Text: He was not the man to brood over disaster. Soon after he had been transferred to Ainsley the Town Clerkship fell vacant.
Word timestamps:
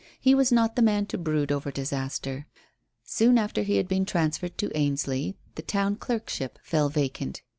He 0.19 0.33
was 0.33 0.51
not 0.51 0.75
the 0.75 0.81
man 0.81 1.05
to 1.05 1.17
brood 1.19 1.51
over 1.51 1.69
disaster. 1.69 2.47
Soon 3.03 3.37
after 3.37 3.61
he 3.61 3.77
had 3.77 3.87
been 3.87 4.03
transferred 4.03 4.57
to 4.57 4.75
Ainsley 4.75 5.37
the 5.53 5.61
Town 5.61 5.95
Clerkship 5.95 6.57
fell 6.63 6.89
vacant. 6.89 7.43